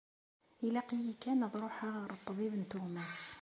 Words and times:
Ilaq-iyi 0.65 1.13
kan 1.23 1.39
ad 1.45 1.53
ruḥeɣ 1.63 1.93
ɣer 2.01 2.11
ṭṭbib 2.21 2.53
n 2.57 2.63
teɣmas. 2.71 3.17